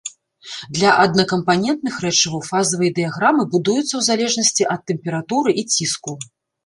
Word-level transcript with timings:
Для 0.75 0.93
аднакампанентных 1.01 1.99
рэчываў 2.05 2.41
фазавыя 2.51 2.95
дыяграмы 3.01 3.43
будуюцца 3.57 3.85
ў 3.95 4.01
залежнасці 4.09 4.63
ад 4.77 4.81
тэмпературы 4.93 5.51
і 5.61 5.67
ціску. 5.77 6.13